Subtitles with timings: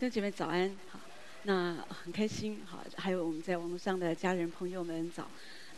[0.00, 0.98] 弟兄姐妹早安，好，
[1.42, 5.28] 那很开心，好，还有我们在网络上的家人朋友们早，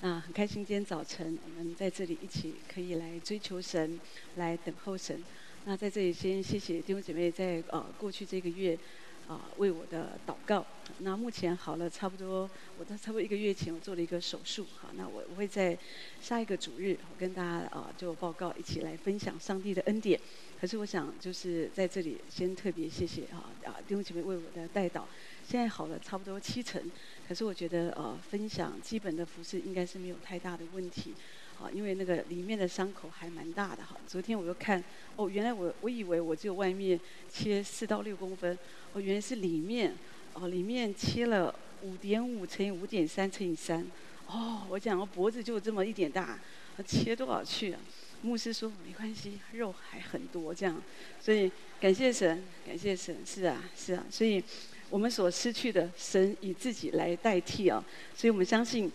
[0.01, 3.99] 那很开心今天早晨我们在这里一起可以来追求神，
[4.37, 5.21] 来等候神。
[5.65, 8.79] 那在这里先谢谢弟兄姐妹在呃过去这个月
[9.27, 10.65] 啊、为我的祷告。
[10.99, 12.49] 那目前好了差不多，
[12.79, 15.77] 我在差不多一个月前我做了一个手术，好，那我我会在
[16.21, 20.21] 下一个主日我跟大家啊、呃、就报告一起来分享上帝的恩典。
[20.61, 25.03] 可是我想，就是在这里先特别谢谢啊啊弟兄姐妹为我的代祷，
[25.45, 26.81] 现在好了差不多七成。
[27.27, 31.15] 可是我觉得呃分享基本的服饰应该是没有太大的问题，
[31.61, 33.97] 啊，因为那个里面的伤口还蛮大的哈。
[34.07, 34.83] 昨天我又看，
[35.17, 38.57] 哦，原来我我以为我只有外面切四到六公分，
[38.93, 39.97] 哦，原来是里面，
[40.35, 43.87] 哦，里面切了五点五乘以五点三乘以三，
[44.27, 46.39] 哦，我讲我脖子就这么一点大，
[46.87, 47.81] 切多少去啊？
[48.23, 50.81] 牧师说没关系，肉还很多这样，
[51.21, 51.51] 所以
[51.81, 54.43] 感谢神，感谢神，是啊，是啊，所以
[54.91, 58.89] 我们所失去的，神以自己来代替啊，所以我们相信，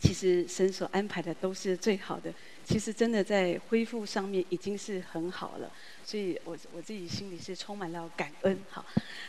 [0.00, 2.32] 其实神所安排的都是最好的，
[2.64, 5.70] 其实真的在恢复上面已经是很好了，
[6.04, 8.58] 所以我我自己心里是充满了感恩。
[8.70, 8.84] 好，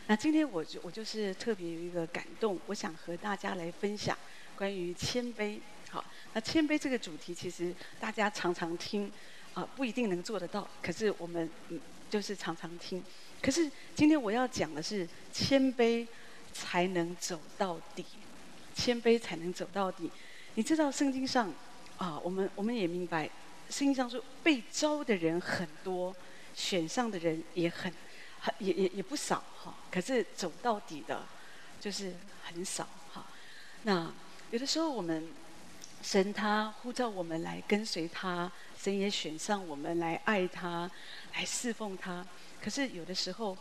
[0.08, 4.18] 那今天我就我就是特别有一个感动，我想和大家来分享
[4.58, 5.60] 关于谦卑。
[5.90, 9.12] 好，那谦卑这个主题，其实大家常常听，
[9.54, 10.68] 啊、不一定能做得到。
[10.82, 13.04] 可是我们嗯，就是常常听。
[13.42, 16.08] 可是今天我要讲的是，谦卑
[16.54, 18.06] 才能走到底，
[18.74, 20.10] 谦卑才能走到底。
[20.56, 21.54] 你知道圣经上
[21.98, 23.30] 啊，我们我们也明白，
[23.70, 26.16] 圣经上说被招的人很多，
[26.54, 27.94] 选上的人也很
[28.40, 29.76] 很也也也不少哈。
[29.92, 31.24] 可是走到底的，
[31.80, 33.26] 就是很少哈。
[33.84, 34.12] 那
[34.52, 35.28] 有的时候我们。
[36.04, 40.88] 神他呼召我们来跟随他，神也选上我们来爱他，
[41.34, 42.24] 来侍奉他。
[42.62, 43.58] 可是有的时候，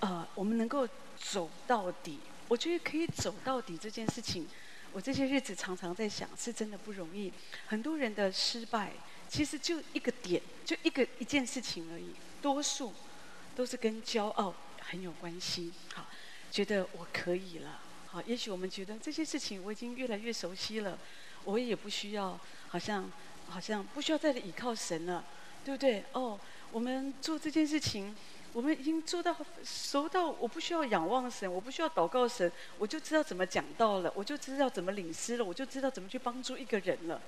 [0.00, 4.48] 呃，我们能够走到底，我觉得可以走到底这件事情，
[4.92, 7.32] 我这些日子常常在想，是真的不容易。
[7.66, 8.92] 很多人的失败，
[9.28, 12.14] 其实就一个点，就一个一件事情而已。
[12.40, 12.92] 多数
[13.56, 15.72] 都是跟骄傲很有关系。
[15.94, 16.06] 好，
[16.50, 17.80] 觉得我可以了。
[18.06, 20.98] 好，也许我们觉得这些事情我已经越来越熟悉了。
[21.44, 22.38] 我也不需要，
[22.68, 23.10] 好像，
[23.48, 25.24] 好像不需要再依靠神了，
[25.64, 26.04] 对不对？
[26.12, 26.38] 哦，
[26.70, 28.14] 我们做这件事情，
[28.52, 37.20] 我们已经做到熟到，我不需要仰望神，我不需要祷告神，我就知道怎么讲道了，我就知道怎么领师了，我就知道怎么去帮助一个人了。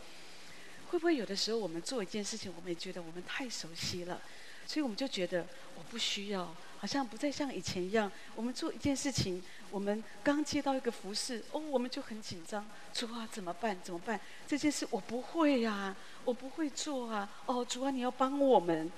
[0.90, 4.20] 会不会有的时候我们做一件事情，我们也觉得我们太熟悉了，
[4.66, 5.46] 所以我们就觉得
[5.76, 6.54] 我不需要。
[6.78, 13.78] 好像不再像以前一样，我们做一件事情，我们刚接到一个服事，哦，我们就很紧张，主啊，怎么办？
[13.82, 14.20] 怎么办？
[14.46, 15.96] 这件事我不会呀、啊，
[16.26, 17.26] 我不会做啊。
[17.46, 18.92] 哦，主啊，你要帮我们。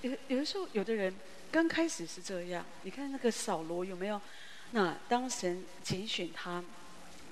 [0.00, 1.14] 有有的时候，有的人
[1.50, 2.64] 刚开始是这样。
[2.82, 4.20] 你看那个扫罗有没有？
[4.72, 6.62] 那当神拣选他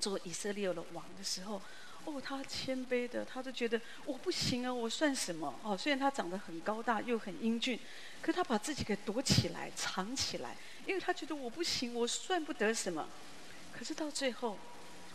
[0.00, 1.60] 做以色列的王的时候。
[2.06, 5.54] 哦，他谦卑的，他就觉得我不行啊，我算什么？
[5.62, 7.80] 哦，虽然他长得很高大又很英俊，
[8.20, 10.54] 可他把自己给躲起来、藏起来，
[10.84, 13.08] 因为他觉得我不行，我算不得什么。
[13.72, 14.58] 可是到最后，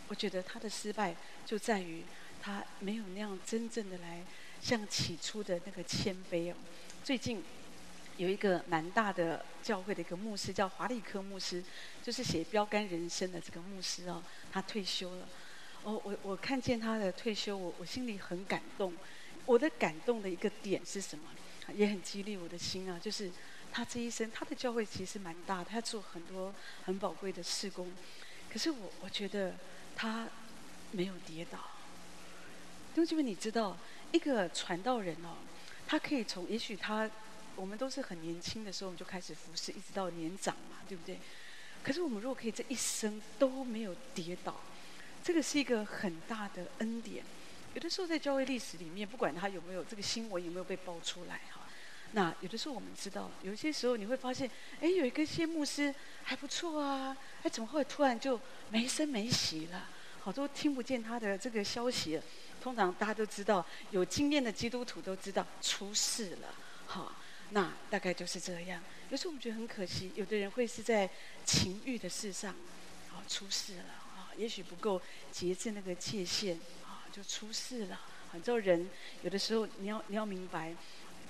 [0.07, 2.03] 我觉得他的失败就在于
[2.41, 4.23] 他没有那样真正的来
[4.59, 6.55] 像起初的那个谦卑哦。
[7.03, 7.43] 最近
[8.19, 11.63] 有一个蛮大的教会的一个牧师叫华利科牧师，
[12.03, 14.22] 就是写标杆人生的这个牧师哦，
[14.52, 15.25] 他退休了。
[15.84, 18.94] 哦，我我看见他的退休，我我心里很感动。
[19.46, 21.29] 我的感动的一个点是什么？
[21.74, 23.31] 也很激励我的心啊，就是
[23.72, 26.53] 他这一生，他的教会其实蛮大，他做很多
[26.84, 27.90] 很宝贵的事工。
[28.52, 29.56] 可是我我觉得
[29.96, 30.28] 他
[30.91, 31.58] 没有跌倒。
[32.96, 33.78] 因为你知道，
[34.12, 35.38] 一个传道人哦，
[35.88, 37.09] 他可以从也许他
[37.59, 41.20] 我们都是很年轻的时候，我们就开始服侍，一直到年长嘛，对不对？
[41.84, 44.56] 可是我们如果可以这一生都没有跌倒。
[45.22, 47.24] 这个是一个很大的恩典。
[47.74, 51.68] 有的时候在教会历史里面，不管他有没有这个新闻有没有被爆出来哈，
[52.14, 58.40] 那有的时候我们知道，有些时候你会发现，哎，有一个些牧师还不错啊，哎，怎么会突然就
[58.70, 59.90] 没声没息了？
[60.22, 62.20] 好多听不见他的这个消息。
[62.62, 66.53] 通常大家都知道，有经验的基督徒都知道出事了，
[66.88, 67.16] 哈，
[67.51, 68.81] 那大概就是这样。
[69.09, 71.09] 有时候我们觉得很可惜，有的人会是在
[71.46, 72.51] 情欲的事上，
[73.11, 73.84] 啊出事了
[74.16, 74.29] 啊。
[74.37, 75.01] 也许不够
[75.31, 76.55] 节制那个界限，
[76.85, 77.99] 啊，就出事了。
[78.31, 78.87] 很多人
[79.23, 80.75] 有的时候，你要你要明白，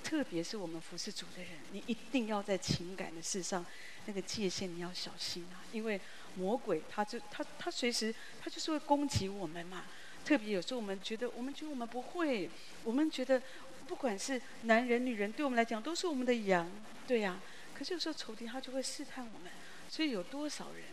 [0.03, 3.65] 特别是我们服侍主的人，你一定要在情感的事上，
[4.05, 5.99] 那个界限你要小心啊，因为
[6.35, 9.85] 魔鬼他就他他随时他就是会攻击我们嘛。
[10.25, 12.49] 特别有时候我们觉得我们觉得我们不会，
[12.83, 13.41] 我们觉得
[13.89, 16.69] 不管是男人女人，对我们来讲都是我们的羊，
[17.07, 17.39] 对呀、
[17.73, 19.51] 可是有时候仇敌他就会试探我们。
[19.89, 20.83] 所以有多少人，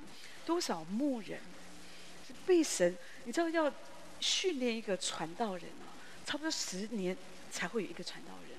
[0.46, 1.38] 多少牧人，
[2.46, 3.70] 被神，你知道要
[4.18, 5.92] 训练一个传道人啊，
[6.24, 7.14] 差不多十年
[7.50, 8.58] 才会有一个传道人。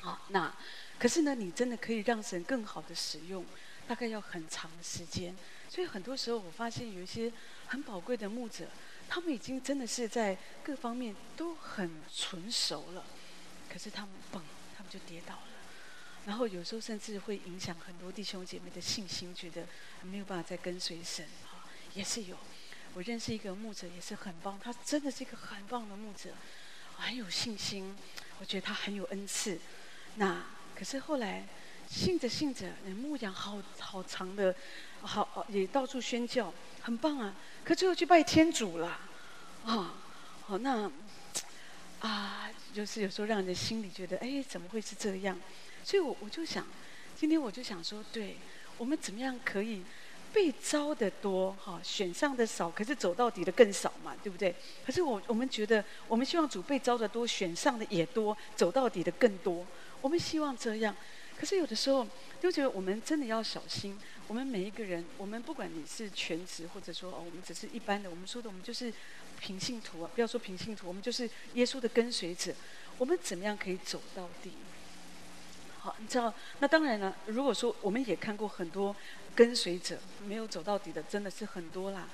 [0.00, 0.54] 好，那
[0.96, 3.44] 可是呢，你真的可以让神更好的使用，
[3.88, 5.34] 大概要很长的时间。
[5.68, 7.32] 所以很多时候，我发现有一些
[7.66, 8.68] 很宝贵的牧者，
[9.08, 13.04] 他们已经真的是在各方面都很纯熟了，
[13.76, 14.40] 可是他们嘣，
[14.74, 15.42] 他们就跌倒了。
[16.24, 19.66] 然后有时候甚至会影响很多弟兄姐妹的信心，觉得
[20.00, 21.28] 没有办法再跟随神。
[21.44, 22.38] 哈，也是有。
[22.94, 26.30] 我认识一个牧者，也是很棒，他真的是一个很棒的牧者，
[26.96, 27.94] 很有信心。
[28.38, 29.60] 我觉得他很有恩赐。
[30.14, 30.42] 那
[30.74, 31.46] 可是后来
[31.86, 34.56] 信着信着，那牧羊好好长的，
[35.02, 36.50] 好也到处宣教，
[36.80, 37.34] 很棒啊。
[37.62, 38.98] 可最后去拜天主了，
[39.66, 39.94] 啊，
[40.46, 40.90] 好那
[42.00, 45.34] 啊，就是有时候让人的心里觉得，哎，怎么会是这样？
[45.82, 46.66] 所以我我就想，
[47.16, 48.36] 今天我就想说，对
[48.76, 49.82] 我们怎么样可以
[50.30, 54.54] 被招的多哈，选上的少，可是走到底的更少嘛，对不对？
[54.84, 59.66] 可是我我们觉得，我们希望主被招的多，选上的也多，走到底的更多。
[60.02, 60.94] 我们希望这样，
[61.40, 62.06] 可是有的时候
[62.42, 63.98] 就觉得我们真的要小心。
[64.28, 68.92] 我们每一个人，我们不管你是全职，或者说哦，我们只是一般的，我们说的我们就是
[69.40, 72.54] 平信徒啊，不要说平信徒，我们就是耶稣的跟随者。
[72.98, 74.52] 我们怎么样可以走到底？
[75.80, 77.14] 好，你知道，那当然了。
[77.26, 78.96] 如果说我们也看过很多
[79.34, 82.08] 跟随者没有走到底的，真的是很多啦。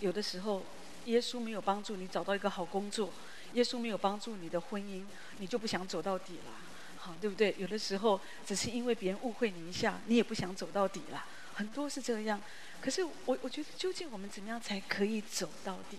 [0.00, 0.62] 有的时候，
[1.06, 3.10] 耶稣没有帮助你找到一个好工作，
[3.54, 5.04] 耶稣没有帮助你的婚姻，
[5.38, 6.52] 你就不想走到底了，
[6.98, 7.54] 好，对不对？
[7.58, 11.24] 有的时候，只是因为别人误会你一下，你也不想走到底了。
[11.54, 12.40] 很多是这样。
[12.80, 15.98] 可是我我觉得，究竟我们怎么样才可以走到底？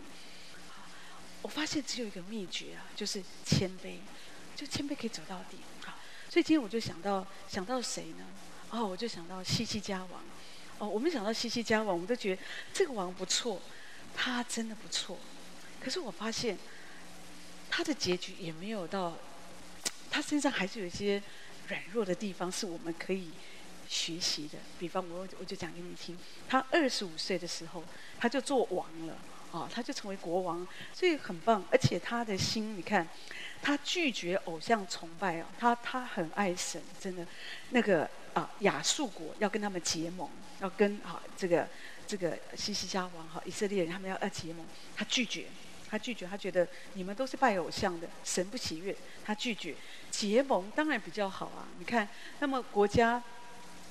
[1.41, 3.97] 我发现只有一个秘诀啊，就是谦卑，
[4.55, 5.57] 就谦卑可以走到底。
[6.31, 8.25] 所以今天我就想到想到谁呢？
[8.69, 10.21] 哦，我就想到西西家王。
[10.77, 12.41] 哦，我们想到西西家王，我们都觉得
[12.71, 13.59] 这个王不错，
[14.15, 15.17] 他真的不错。
[15.81, 16.55] 可是我发现
[17.71, 19.17] 他的结局也没有到，
[20.11, 21.21] 他身上还是有一些
[21.67, 23.31] 软弱的地方，是我们可以
[23.87, 24.59] 学习的。
[24.77, 26.15] 比方我我就讲给你听，
[26.47, 27.83] 他二十五岁的时候
[28.19, 29.17] 他就做王了，
[29.51, 31.63] 哦，他就成为国王，所以很棒。
[31.71, 33.07] 而且他的心，你看。
[33.61, 37.27] 他拒绝偶像崇拜哦，他他很爱神，真的，
[37.71, 40.29] 那个啊亚述国要跟他们结盟，
[40.61, 41.67] 要跟啊这个
[42.07, 44.65] 这个西西家王哈以色列人他们要要结盟，
[44.95, 45.47] 他拒绝，
[45.89, 48.95] 他拒绝，他觉得你们都是拜偶像的，神不喜悦，
[49.25, 49.75] 他拒绝
[50.09, 51.67] 结盟，当然比较好啊。
[51.79, 52.07] 你看，
[52.39, 53.21] 那么国家，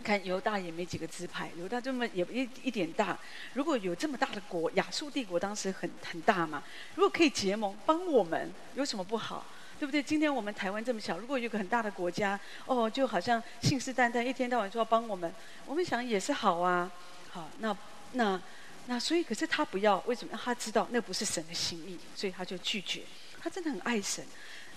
[0.03, 3.19] 看犹大也没几个支派，犹大这么也一一点大，
[3.55, 6.63] 如果有这么大的国，亚述帝国当时很很大嘛，
[6.95, 9.45] 如果可以结盟帮我们，有什么不好？
[9.79, 10.03] 对不对？
[10.03, 15.33] 今天我们台湾这么小，如果有个很大的国家，哦，就好像信誓旦旦，一天到晚说要帮我们，
[15.67, 16.91] 我们想也是好啊。
[17.31, 17.77] 好，那
[18.13, 18.41] 那
[18.87, 20.37] 那，所以可是他不要，为什么？
[20.43, 23.03] 他知道那不是神的心意，所以他就拒绝。
[23.41, 24.27] 他真的很爱神，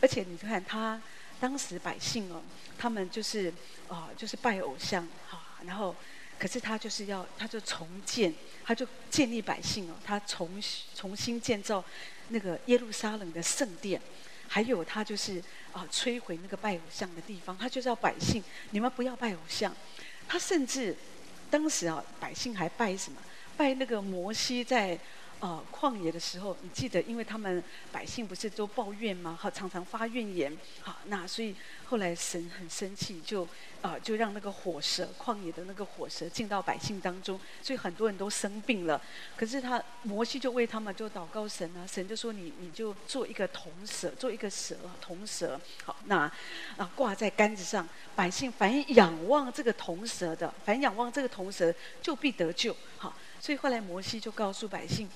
[0.01, 1.01] 而且你看他
[1.41, 2.41] 当时百姓哦，
[2.77, 3.51] 他们就是
[3.89, 5.93] 啊、就是拜偶像，好，然后
[6.39, 8.33] 可是他就是要，他就重建，
[8.63, 10.61] 他就建立百姓哦，他重
[10.95, 11.83] 重新建造
[12.29, 13.99] 那个耶路撒冷的圣殿。
[14.47, 15.43] 还有他就是
[15.73, 19.75] 啊，摧毁那个拜偶像的地方，他就是要百姓，你们不要拜偶像。
[20.27, 20.95] 他甚至
[21.49, 23.19] 当时啊，百姓还拜什么？
[23.57, 24.97] 拜那个摩西在。
[25.41, 29.35] 呃，旷野的时候，你记得，因为他们百姓不是都抱怨吗？
[29.41, 30.55] 好，常常发怨言。
[30.81, 31.55] 好，那所以
[31.85, 33.47] 后来神很生气，就
[33.81, 39.01] 啊、就让那个火蛇，旷野的那个火蛇进到百姓当中，所以很多人都生病了。
[39.35, 45.59] 可是他摩西就为他们就祷告神啊，神就说你你就做一个铜蛇，做一个蛇铜蛇。
[45.83, 46.31] 好，那
[46.77, 52.75] 啊挂在杆子上，百姓凡仰望这个铜蛇的，凡仰望这个铜蛇就必得救。
[52.99, 55.09] 好，所以后来摩西就告诉百姓。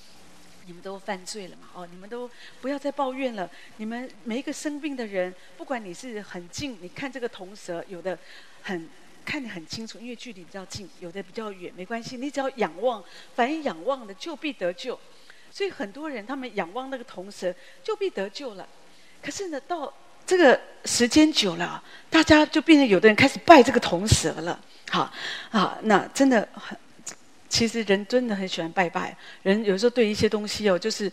[0.68, 1.68] 你们都犯罪了嘛？
[1.76, 2.28] 哦，你们都
[2.60, 3.48] 不要再抱怨了。
[3.78, 8.18] 你们每一个生病的人，不管你是很近，你看这个铜蛇，有的
[8.64, 8.90] 很
[9.24, 13.04] 看得很清楚，因为距离比较近；有的比较远，没关系，你只要仰望，
[13.36, 15.00] 凡仰望的就必得救。
[15.52, 17.54] 所以很多人他们仰望那个铜蛇，
[17.84, 18.68] 就必得救了。
[19.22, 19.94] 可是呢，到
[20.26, 24.60] 这个时间久了，大家就变成有的人开始拜这个铜蛇了。
[24.90, 25.14] 好
[25.52, 26.76] 啊，那真的很。
[27.48, 31.12] 其实人真的很喜欢拜拜，人有时候对一些东西哦，就是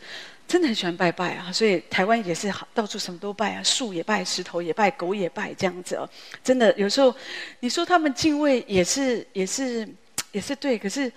[0.48, 1.52] 真的很喜欢拜拜啊。
[1.52, 6.08] 所以台湾也是好，到处什么都拜啊，树也拜，石头也拜，狗也拜，这样子哦。
[6.42, 7.14] 真的有时候
[7.60, 9.88] 你说他们敬畏也是也是
[10.32, 11.12] 也是对，可是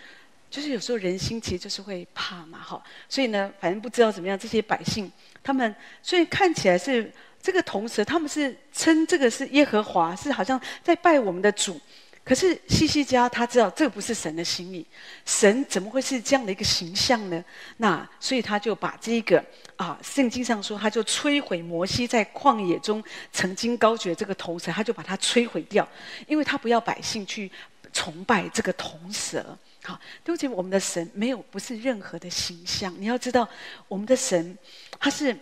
[0.52, 2.84] 就是有时候人心其实就是会怕嘛，哈。
[3.08, 11.80] 所以呢，反正不知道怎么样，这些百姓他们所以看起来是这个同时，他们是称这个是耶和华，是好像在拜我们的主。
[12.26, 14.84] 可是西西家他知道这不是神的心意，
[15.26, 17.46] 神怎么会是这样的一个形象呢？
[17.78, 25.88] 那所以他就把这个啊，圣经上说，他就摧毁摩西在旷野中曾经高举这个铜蛇，他就把它摧毁掉，
[26.26, 27.52] 因为他不要百姓去
[27.94, 29.56] 崇拜这个铜蛇。
[29.84, 33.48] 好，对不起，我们的神没有不是任何的形象，你要知道，
[33.88, 34.58] 我们的神
[35.00, 35.38] 他是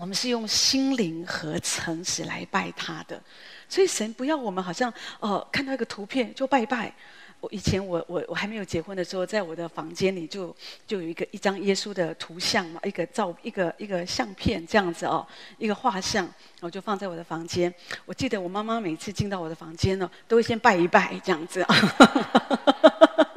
[0.00, 3.20] 我们是用心灵和诚实来拜他的。
[3.68, 6.92] 所以神不要我们好像哦、看到一个图片就拜拜。
[7.40, 10.54] 我以前我我我还没有结婚的时候，在我的房间里就
[10.86, 15.26] 就有一个一张耶稣的图像嘛，一个照一个一个相片这样子哦，
[15.58, 16.28] 一个画像，
[16.60, 17.72] 我就放在我的房间。
[18.04, 21.64] 我记得我妈妈每次进到我的房间呢，都会先拜一拜这样子。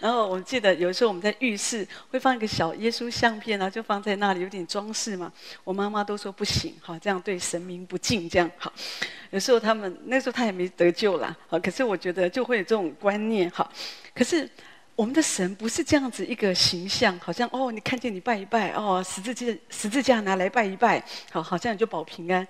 [0.00, 5.30] 然后我记得有时候我们在浴室会放一个小耶稣相片，然后就放在那里有点装饰嘛。
[5.62, 8.72] 我妈妈都说不行，哈，这样对神明不敬，这样好。
[9.30, 13.70] 有时候他们那时候他也没得救啦，好，可是我觉得就会有这种观念，哈。
[14.14, 14.48] 可是
[14.96, 22.46] 我们的神不是这样子一个形象，好像哦，你看见你拜一拜，哦，十字架十字架拿来拜一拜，好，好像你就保平安。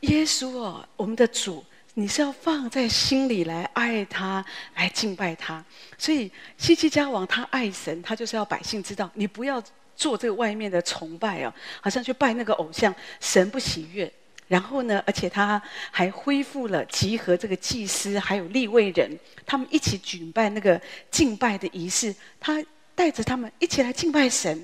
[0.00, 1.64] 耶稣哦，我们的主。
[1.98, 4.44] 你是要放在心里来爱他，
[4.76, 5.64] 来敬拜他。
[5.98, 9.60] 所以西西家王他爱神，他就是要百姓知道，你不要
[9.96, 14.10] 做这个外面的崇拜哦，好像去拜那个偶像，神不喜悦。
[14.46, 22.64] 然后呢，而且他还恢复了集合这个祭司还有立位人，他们一起举办那个敬拜的仪式，他
[22.94, 24.56] 带着他们一起来敬拜神。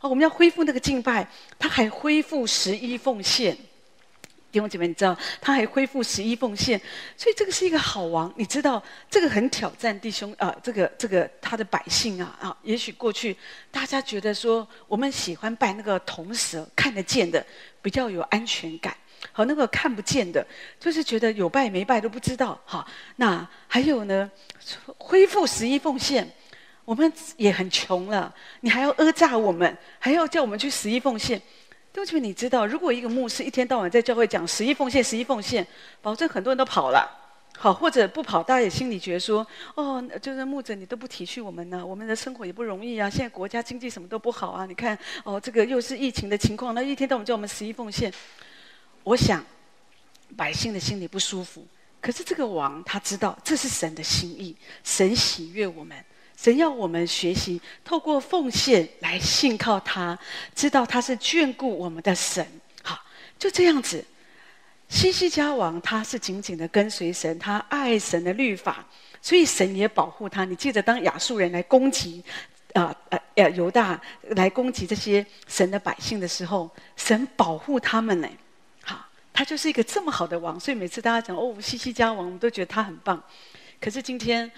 [0.00, 1.26] 哦，我们要恢复那个敬拜，
[1.58, 3.56] 他还恢复十一奉献。
[4.56, 6.80] 弟兄姐妹，你知道他还恢复十一奉献，
[7.14, 8.32] 所以这个是一个好王。
[8.38, 13.36] 你知道这个很挑战弟兄啊、这个这个他的百姓啊啊，也许过去
[13.70, 17.44] 大家觉得说我们喜欢拜那个铜蛇，看得见的
[17.82, 18.96] 比较有安全感，
[19.30, 20.46] 和那个看不见的，
[20.80, 22.58] 就是觉得有拜没拜都不知道。
[22.64, 24.30] 好，那还有呢，
[24.96, 26.26] 恢复十一奉献，
[26.86, 31.38] 我们也很穷了，你还要讹诈我们，还要叫我们去十一奉献。
[31.96, 35.66] 对不起，你知道，如果一个牧师一天到晚在教会讲十一奉献、十一奉献，
[36.02, 37.10] 保证很多人都跑了。
[37.56, 43.08] 好，或者不跑，大家也心里觉得说，哦，就是牧者你都不体恤我们呢，我们的生活也不容易啊。
[43.08, 48.12] 现在国家经济什么都不好啊，你看，哦，这个又是疫情的情况，那一天到晚叫我们十一奉献，
[49.02, 49.42] 我想
[50.36, 51.66] 百姓的心里不舒服。
[52.02, 55.96] 可是这个王他知道这是神的心意，神喜悦我们。
[56.36, 60.16] 神要我们学习，透过奉献来信靠他，
[60.54, 62.46] 知道他是眷顾我们的神。
[62.82, 63.02] 好，
[63.38, 64.04] 就这样子。
[64.88, 68.84] 西西家王他是紧紧的跟随神，他爱神的律法，
[69.22, 70.44] 所以神也保护他。
[70.44, 72.22] 你记得，当亚述人来攻击，
[72.74, 78.28] 啊呃呃犹大来攻击这些神的百姓的时候，神保护他们呢。
[78.82, 83.20] 好，他就是一个这么好的王，所以每次大家讲哦，西西家王，我们都觉得他很棒。
[83.80, 84.52] 可是今天。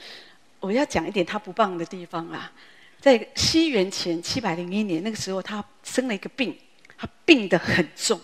[0.60, 2.52] 我要讲一点他不棒的地方啊，
[3.00, 6.58] 在西元前七百零一年那个时候，他生了一个病，
[6.96, 8.20] 他病得很重，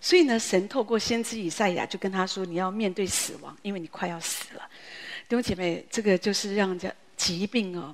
[0.00, 4.62] 所以呢，神透过先知以赛亚就跟他说：“你要面对死亡，因为你快要死了。”
[5.28, 7.92] 弟兄姐妹，这个就是让人家疾病哦，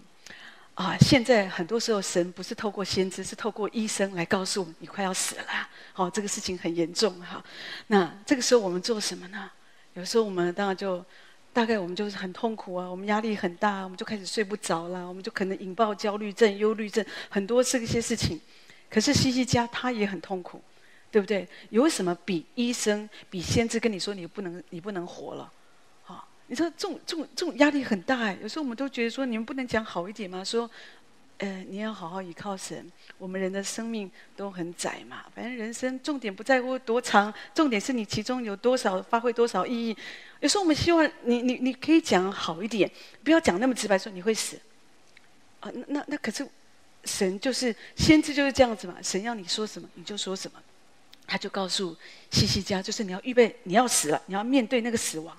[0.75, 7.43] 啊，现在很多时候神不是透过先知，是透过医生来告诉我们你快要死了，好，这个事情很严重哈。
[7.87, 9.51] 那这个时候我们做什么呢？
[9.95, 11.03] 有时候我们当然就。
[11.53, 18.41] 大概我们就是很痛苦啊，我们压力很大，我们就开始睡不着了，我们就可能引爆焦虑症、忧虑症，很多这些事情。
[18.89, 20.63] 可是西西家他也很痛苦，
[21.11, 21.49] 对不对？
[21.71, 25.53] 有什么比医生、比先知跟你说你不能、你不能活了？
[26.03, 28.39] 好，你说这种、这种、这种压力很大哎。
[28.41, 30.45] 有时候我们都觉得说，你们不能讲好一点吗？
[30.45, 30.71] 说。
[31.41, 32.91] 呃，你要好好依靠神。
[33.17, 39.97] 我们人的生命都很窄嘛，反正人生重点不在乎多长，重点是你其中有多少发挥多少意义。
[40.41, 42.91] 有时候我们希望你你你可以讲好一点，
[43.25, 44.61] 不要讲那么直白说你会死。
[45.61, 46.47] 啊，那那可是
[47.05, 50.63] 神就是先知就是这样子嘛，神要你说什么你就说什么。
[51.27, 51.97] 他就告诉
[52.31, 55.35] 西西家，就是你要预备你要死了，你要面对那个死亡。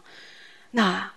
[0.72, 1.12] 那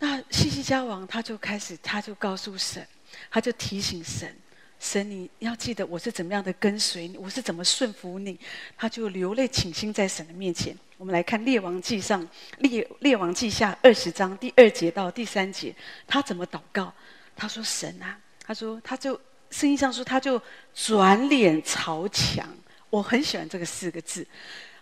[0.00, 2.86] 那西西家王他就开始他就告诉神。
[3.30, 4.34] 他就提醒神
[4.78, 8.38] ：“神，你要记得我是怎么样的跟随你，我是怎么顺服你。”
[8.76, 10.76] 他就流泪倾心在神的面前。
[10.98, 12.22] 我们来看《列王记上》
[12.58, 15.74] 列列王记下二十章第二节到第三节，
[16.06, 16.92] 他怎么祷告？
[17.34, 19.14] 他说：“神啊，他说他就
[19.50, 20.40] 圣经上说，他就
[20.74, 22.48] 转脸朝墙。
[22.88, 24.26] 我很喜欢这个四个字，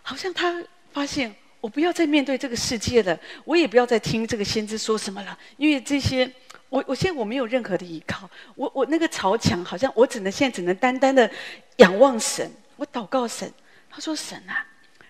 [0.01, 0.63] 好像他
[0.93, 6.29] 发现我不要再面对这个世界了，我也不要再听这个先知说什么了，因为这些。”
[6.69, 11.29] 我我现在我没有任何的依靠，我我那个朝墙好像我只能现在只能单单的
[11.77, 13.51] 仰望神，我祷告神，
[13.89, 14.65] 他说神啊，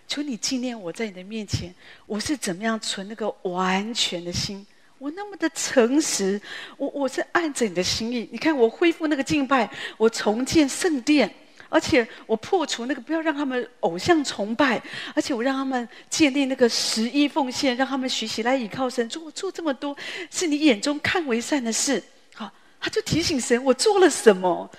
[0.08, 1.74] 求你纪念我在你的面前，
[2.06, 4.66] 我是怎么样存那个完全的心。
[4.98, 6.40] 我那么的诚实，
[6.78, 8.28] 我我是按着你的心意。
[8.32, 11.34] 你看，我恢复那个敬拜，我重建圣殿，
[11.76, 14.82] 而且我破除那个不要让他们偶像崇拜，
[15.14, 19.10] 而且我让他们建立那个十一奉献，让他们学习来倚靠神。
[19.10, 19.94] 做做这么多，
[20.32, 22.02] 是你眼中看为善的事。
[22.34, 24.72] 好，他就提醒神，我做了什么？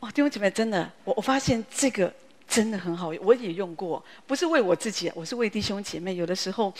[0.00, 2.12] 哇，弟兄姐妹，真的，我我发现这个
[2.46, 6.16] 真的很好，我也用过，不是为我自己，我是为弟兄姐妹。
[6.16, 6.70] 有的时候。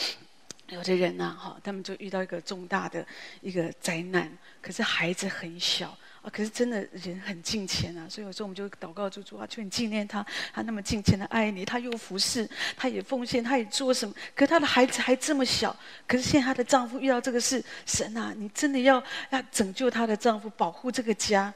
[0.69, 3.05] 有的人呢，哈，他们就遇到一个重大的
[3.43, 4.31] 一个灾难，
[4.63, 10.25] 可是孩子很小啊，可是真的人很敬虔啊，所以有时候我们就祷告主主啊，求你纪念他，
[10.55, 14.15] 他那么敬虔的爱你，他又服侍，他也奉献，他也做什么？
[14.35, 15.77] 可是他的孩子还这么小，
[16.07, 21.53] 可是现在她的丈夫遇到这个事，神啊，你真的要要拯救她的丈夫，保护这个家，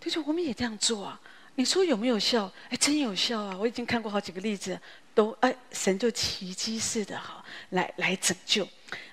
[0.00, 1.20] 就是我们也这样做啊。
[1.54, 2.50] 你说有没有效？
[2.70, 3.56] 哎，真有效啊！
[3.58, 4.78] 我已经看过好几个例子，
[5.14, 8.66] 都哎，神就奇迹似的哈，来来拯救。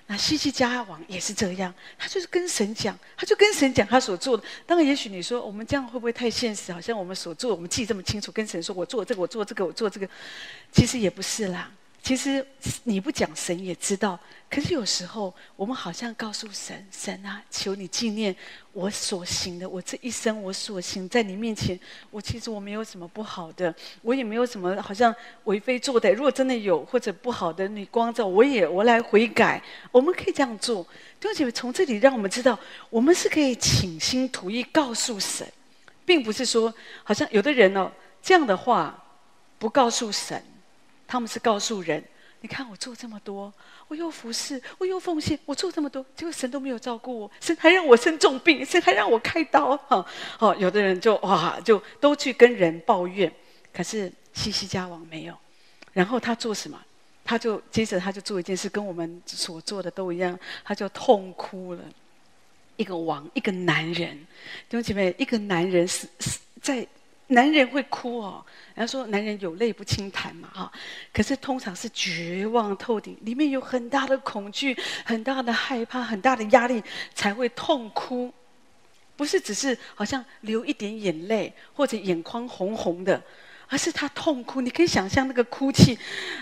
[0.06, 4.42] 那希西家王也是这样，他就是跟神讲，他就跟神讲他所做的。
[4.66, 6.72] 当然，也许你说我们这样会不会太现实？
[6.72, 10.08] 好像我们所做，我们记这么清楚，跟神说我做这个，我做这个，我做这个，
[10.72, 11.70] 其实也不是啦。
[12.02, 12.44] 其实
[12.84, 14.18] 你不讲，神也知道。
[14.48, 18.34] 可是有时候，我们好像告诉神：“神啊，求你纪念
[18.72, 21.78] 我所行的，我这一生我所行，在你面前，
[22.10, 25.14] 我其实我没有什么不好的，我也没有什么好像
[25.44, 26.12] 为非作歹。
[26.12, 29.62] 如果真的有或者不好的，你光照我也我来悔改。
[29.92, 30.82] 我们可以这样做。
[31.20, 35.46] 弟兄姐妹，从这里让我们知道，我们是可以倾心吐意告诉神，
[36.04, 37.92] 并不是说好像有的人哦
[38.22, 39.04] 这样的话
[39.58, 40.42] 不告诉神。”
[41.10, 42.00] 他们是告诉人
[42.40, 43.52] ：“你看我做这么多，
[43.88, 50.06] 我又服侍，我又奉献，我做这么多，结果神都没有照顾我，神还让我生重病，神还让我开刀。”哈，
[50.38, 53.32] 哦，有的人就哇，就都去跟人抱怨。
[53.72, 55.36] 可是西西家王没有，
[55.92, 56.80] 然后他做什么？
[57.24, 61.82] 他就接着他就做一件事，跟我们所做的都一样，他就痛哭了。
[62.76, 64.16] 一个王，一个男人，
[64.68, 66.86] 弟兄姐妹，一个男人是是在。
[67.30, 70.72] 男人会哭哦，人家说男人有泪不轻弹嘛，哈。
[71.12, 76.82] 可是通常是绝望透顶，里面有很大的恐惧、很大的害怕、很大的压力，
[77.14, 78.32] 才会痛哭。
[79.16, 83.22] 不是只是好像流一点眼泪或者眼眶红红的，
[83.68, 84.60] 而是他痛哭。
[84.60, 85.96] 你可以想象那个哭泣，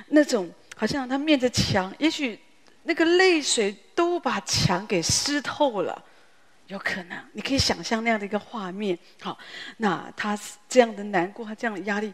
[0.08, 2.38] 那种好像他面着墙，也许
[2.84, 6.02] 那个泪水都把墙给湿透了。
[6.68, 8.98] 有可能，你可以想象那样的一个画面。
[9.20, 9.38] 好，
[9.78, 12.12] 那他这样的难过，他这样的压力，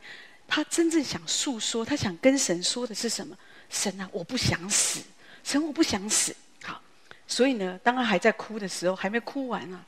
[0.48, 3.36] 他真正想诉说，他想跟神说的是什么？
[3.68, 5.02] 神啊，我不想死，
[5.42, 6.34] 神，我不想死。
[6.62, 6.80] 好，
[7.26, 9.84] 所以呢，当他还在哭的时候，还没哭完啊。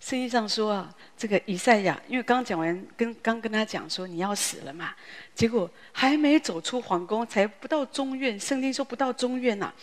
[0.00, 4.94] 圣经上说啊，这个以赛亚，因为刚讲完，跟刚跟他讲说你要死了嘛，
[5.34, 9.74] 结果还没走出皇宫，才不到中院，圣经说不到中院呐、啊，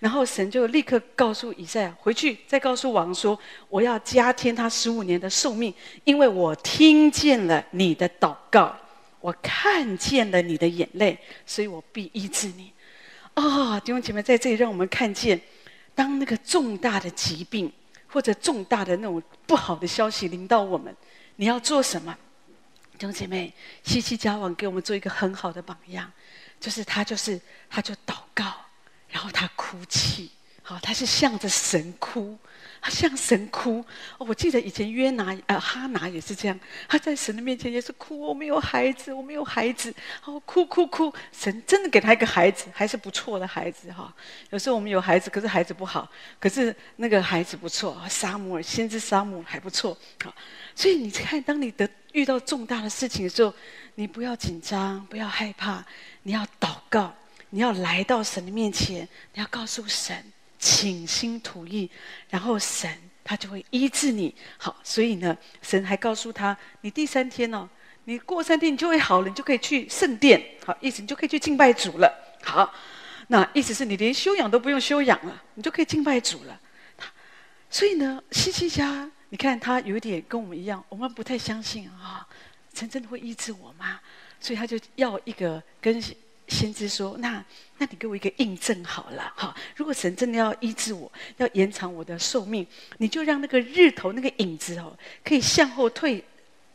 [0.00, 5.72] 然后神就立刻告诉以赛亚回去，再告诉王说，我要加添他十五年的寿命，
[6.04, 8.74] 因为我听见了你的祷告，
[9.20, 12.72] 我看见了你的眼泪，所以我必医治你。
[13.34, 13.44] 啊、
[13.76, 15.38] 哦，弟兄姐妹，在这里让我们看见，
[15.94, 17.70] 当那个重大的疾病。
[18.08, 20.94] 或者重大的那种不好的消息临到我们，
[21.36, 22.16] 你要做什么？
[22.98, 26.10] 弟兄姐妹，西西家王给我们做一个很好的榜样，
[26.58, 27.40] 就是他就是
[27.70, 28.52] 他就祷告，
[29.08, 30.30] 然后他哭泣，
[30.62, 32.36] 好，他是向着神哭。
[32.80, 33.84] 他向神哭，
[34.18, 39.92] 哦，我记得以前约拿呃哈拿也是这样，他在神的面前也是哭，我没有孩子，我没有孩子，
[40.24, 44.14] 哦，哭哭哭，神真的给他一个孩子，还是不错的孩子哈。
[44.50, 50.34] 有时候我们有孩子，可是孩子不好，可是那个孩子不错，撒母尔先知撒母还不错，好，
[50.74, 53.52] 所以你看，当你得遇到重大的事情的时候，
[53.96, 55.84] 你不要紧张，不要害怕，
[56.22, 57.14] 你要祷告，
[57.50, 60.32] 你要来到神的面前，你要告诉神。
[60.58, 61.90] 倾心吐意，
[62.30, 62.90] 然后神
[63.22, 64.34] 他就会医治你。
[64.56, 67.68] 好，所以呢，神还告诉他，你第三天哦，
[68.04, 70.44] 你过三天你就会好了，你就可以去圣殿。
[70.64, 72.12] 好，意思你就可以去敬拜主了。
[72.42, 72.74] 好，
[73.28, 76.60] 那意思是你连休养都不用休养了，你就可以敬拜主了。
[77.70, 82.26] 所以呢，希西家，你看他有点跟我们一样，我们不太相信啊，
[82.74, 84.00] 神真的会医治我吗？
[84.40, 86.02] 所以他就要一个跟。
[86.48, 87.44] 先知说：“那，
[87.76, 89.54] 那你给我一个印证好了，哈！
[89.76, 96.24] 如果神真的要医治我，要延长我的寿命，你就让那个日头那个影子哦，可以向后退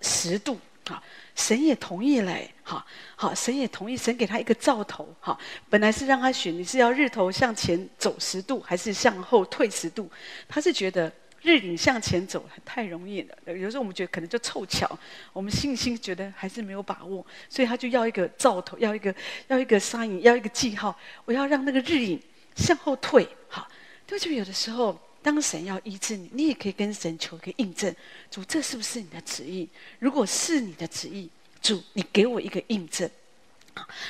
[0.01, 1.01] 十度，哈！
[1.35, 2.85] 神也同意了，哈！
[3.15, 5.35] 好，神也同意，神给他一个兆头，哈！
[5.69, 10.09] 本来是让他选，你是要日头向前走十度，还是向后退十度？
[10.47, 11.11] 他是觉得
[11.43, 13.37] 日影向前走太容易了。
[13.45, 14.89] 有时候我们觉得可能就凑巧，
[15.31, 19.13] 我们信心觉得还是没有把握，所以他就要一个兆头，要一个
[19.47, 20.97] 要一个沙影，要一个记号。
[21.25, 22.19] 我要让那个日影
[22.55, 23.27] 向后退。
[23.49, 23.67] 好，
[24.07, 27.93] 就就有的时候，当神要医治你，你也可以跟神求一个印证：
[28.31, 29.67] 主，这是不是你的旨意？
[29.99, 31.29] 如果是你的旨意，
[31.61, 33.09] 主，你给我一个印证。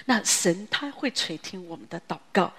[0.06, 2.54] 那神他会垂听我们的祷告。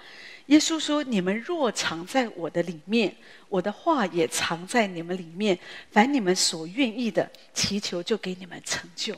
[0.46, 3.16] 耶稣说：“你们若藏在我的里面，
[3.48, 5.58] 我的话也藏在你们里面。
[5.90, 9.14] 凡你们所愿意的，祈求就给你们成就。”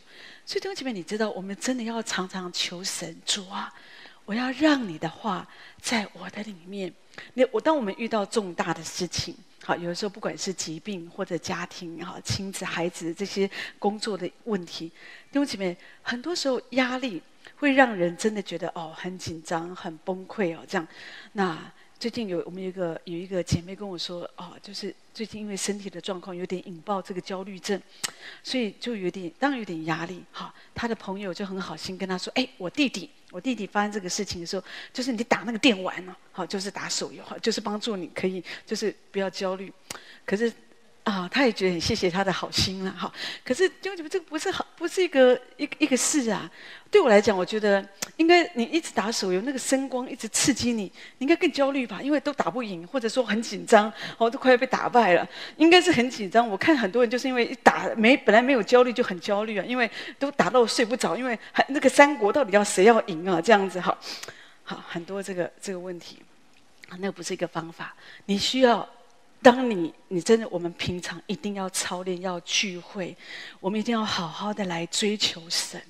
[0.47, 3.75] 所以弟兄姐妹，你知道，我们真的要常常求神主啊！
[4.25, 5.45] 我要让你的话
[5.81, 6.93] 在我的里面。
[7.35, 9.35] 那我当我们遇到重大的事情，
[9.65, 14.89] 好，有的时候不管是疾病或者家庭、哈亲子、孩子这些工作的问题，
[15.33, 17.21] 弟兄姐妹，很多时候压力。
[17.55, 20.87] 会让人真的觉得哦，很紧张、很崩溃哦，这样。
[21.33, 27.81] 那最近有我们有一个有一个姐妹跟我说哦，就是最近因为身体的状况有点引爆这个焦虑症，
[28.43, 30.23] 所以就有点当然有点压力。
[30.31, 39.73] 哈，她的朋友就很好心跟她说：“哎，我弟弟，我弟弟发生这个事情的时候，就是你打那个电玩呢，好，就是打手游，哈，就是帮助你可以就是不要焦虑。”
[40.27, 40.53] 可是。
[41.07, 43.11] 啊，他也觉得很谢谢他的好心了，哈。
[43.45, 46.51] 可是，就觉得这个不是好，不是一个一个一个事啊。
[46.91, 52.03] 对我来讲，我觉得应该你一直打手游，那个声光一直刺激你，你应该更焦虑吧？
[52.03, 55.25] 因为都打不赢，或者说很紧张，哦，都快要被打败了，
[55.59, 56.49] 应该是很紧张。
[56.49, 59.89] 我看很多人就是因为一打没本来没有焦虑就很焦虑啊，因为
[60.19, 63.41] 都打到睡不着，因为还那个三国到底要谁要赢啊？
[63.41, 63.97] 这样子哈，
[64.65, 66.21] 好很多这个这个问题，
[66.89, 68.89] 啊，那不是一个方法，你需要。
[69.43, 73.17] 当你你真的，我们平常一定要操练，要聚会，
[73.61, 75.81] 我们一定要好好的来追求神。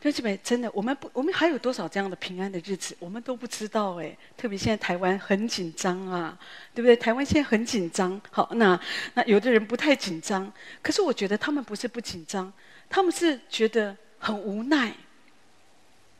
[0.00, 4.14] 弟兄姐妹，真的，我们不，我们还有多少这样的平安的日子，我们都不知道哎。
[4.36, 6.38] 特别现在台湾很紧张啊，
[6.74, 6.94] 对不对？
[6.94, 8.20] 台湾现在很紧张。
[8.30, 8.78] 好，那
[9.14, 10.52] 那有的人不太紧张，
[10.82, 12.52] 可是我觉得他们不是不紧张，
[12.90, 14.92] 他们是觉得很无奈，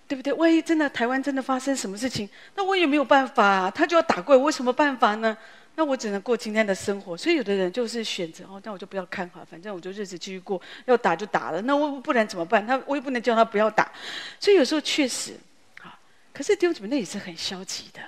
[0.09, 0.33] 对不对？
[0.33, 5.37] 万一真的台湾真的发生什么事情，那我也没有办法啊，他就要打过来，我有什么办法呢？
[5.77, 12.65] 那我只能过今天的生活，所以有的人就是选择哦，那我就不要看哈，反正我就日子继续过，要打就打了，那我不然怎么办？
[12.67, 13.91] 他我也不能叫他不要打，
[14.39, 15.37] 所以有时候确实，
[15.83, 15.99] 啊，
[16.33, 18.01] 可是弟兄姊妹那也是很消极的，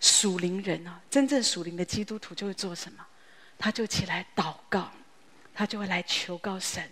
[0.00, 3.06] 属灵人啊，真正属灵的基督徒就会做什么？
[3.58, 4.90] 他就起来祷告，
[5.54, 6.82] 他就会来求告神，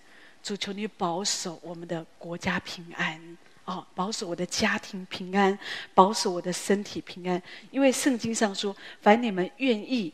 [0.43, 3.37] 主求你保守我们的国家平安。
[3.65, 5.59] 哦，保守我的家庭平安，
[5.95, 7.43] 保守我的身体平安。
[7.71, 10.13] 因为圣经上说，凡你们愿意，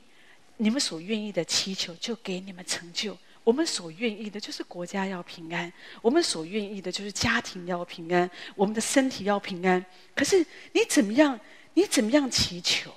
[0.56, 3.16] 你们所愿意的祈求，就给你们成就。
[3.42, 5.68] 我们所愿意的，就是国家要平安；
[6.02, 9.84] 我们所愿意的，就是家庭要平安；我们的身体要平安。
[10.14, 11.40] 可是你怎么样？
[11.74, 12.92] 你怎么样祈求？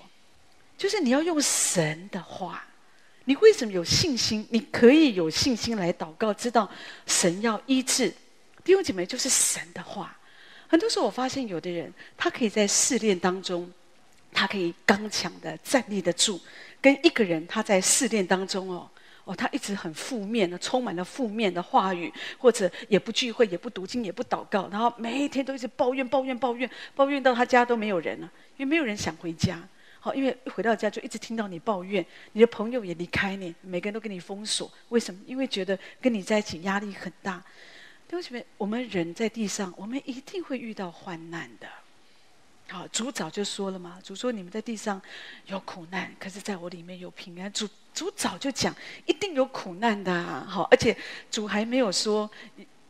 [0.77, 2.65] 就是你要用神的话。
[3.25, 4.45] 你为什么有信心？
[4.49, 6.69] 你可以有信心来祷告，知道
[7.07, 8.13] 神要医治。
[8.65, 10.15] 弟兄姐妹，就是神的话。
[10.73, 13.71] 很多时候，我发现有的人，他可以在试炼当中，
[14.31, 16.39] 他可以刚强的站立得住；
[16.81, 18.89] 跟一个人，他在试炼当中哦，
[19.23, 29.61] 哦，他一直很负面的，充满了负面的话语，或者也不聚会，也不读经，也不祷告，然后每一天都一直抱怨、抱怨、抱怨，抱怨到他家都没有人了，因为没有人想回家。
[29.99, 34.71] 好，因为一回到家就一直听到你抱怨，你的朋友也离开你，每个人都给你封锁。
[34.89, 35.21] 为什么？
[35.27, 37.43] 因为觉得跟你在一起压力很大。
[38.15, 41.67] 为什么我们人在地上，我们一定会遇到患难的？
[42.69, 43.99] 好，主早就说了嘛。
[44.03, 45.01] 主说你们在地上
[45.47, 47.51] 有苦难，可是在我里面有平安。
[47.51, 48.73] 主主早就讲，
[49.05, 50.45] 一定有苦难的啊。
[50.49, 50.95] 好，而且
[51.29, 52.29] 主还没有说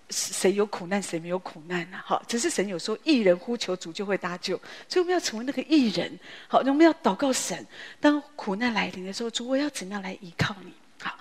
[0.09, 1.99] 谁有苦难，谁没有苦难呢？
[2.05, 4.55] 好，只是神有说，一人呼求主就会搭救，
[4.87, 6.17] 所以我们要成为那个一人。
[6.47, 7.65] 好，我们要祷告神，
[7.99, 10.71] 当苦难来临的时候，主我要怎样来依靠你？
[10.99, 11.17] 好，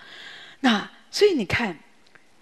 [0.60, 1.76] 那所以你看。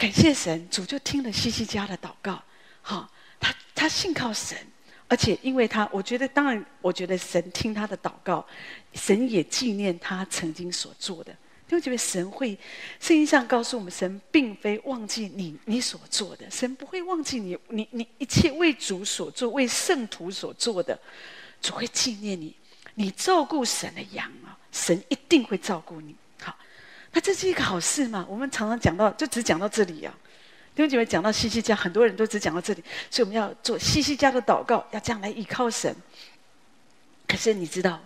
[0.00, 2.42] 感谢神，主就听了西西家的祷告，
[2.80, 3.06] 好，
[3.38, 4.56] 他他信靠神，
[5.06, 8.46] 而且因为他，我觉得当然，我觉得神听他的祷告，
[8.94, 11.36] 神也纪念他曾经所做的。
[11.68, 12.58] 因为觉得神会，
[12.98, 20.98] 圣经上告诉我们，神并非忘记你你所做的，神不会忘记你你你一切为主所做、为圣徒所做的，
[21.60, 22.56] 主会纪念你。
[22.94, 26.16] 你照顾神的羊啊，神一定会照顾你。
[27.12, 28.24] 那这是一个好事嘛？
[28.28, 30.18] 我们常常讲到，就只讲到这里呀、啊。
[30.74, 35.94] 弟兄姐妹讲到西西家，很多人都只讲到这里，所以我们要做西西家的祷告，要这样来依靠神。
[37.26, 38.00] 可是你知道，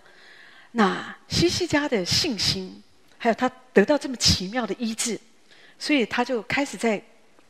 [0.71, 2.81] 那西西家的信心，
[3.17, 5.19] 还有他得到这么奇妙的医治，
[5.77, 7.01] 所以他就开始在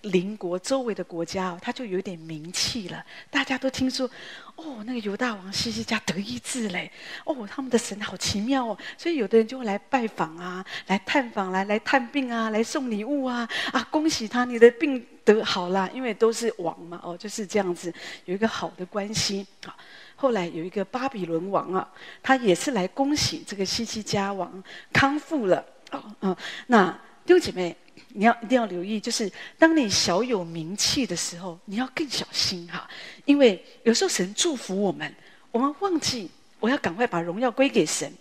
[0.06, 3.04] 邻国周围的国家哦，他就有点名气了。
[3.30, 4.10] 大家都听说，
[4.56, 6.91] 哦，那个犹大王西西家得医治嘞，
[7.24, 8.78] 哦，他们的神好奇妙哦。
[8.98, 17.94] 所以有的人就会来拜访啊，来探访，来来探病啊，来送礼物啊，啊，恭喜他，你的病得好啦，因为都是王嘛，哦，就是这样子，
[18.26, 19.76] 有一个好的关系啊。
[20.15, 21.88] 后来有一个巴比伦王啊，
[22.24, 24.63] 他也是来恭喜这个西西家王
[24.94, 25.65] 康复了。
[25.91, 26.36] 哦，嗯，
[26.68, 26.91] 那
[27.26, 27.76] 弟兄姐妹。
[28.10, 32.89] 你要一定要留意，就是当你小有名气的时候，你要更小心哈，
[33.25, 35.13] 因为有时候神祝福我们，
[35.51, 36.29] 我们忘记
[36.60, 38.12] 我要赶快把荣耀归给神，